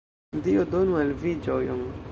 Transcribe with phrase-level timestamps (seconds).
[0.47, 1.89] Dio donu al vi ĝojon.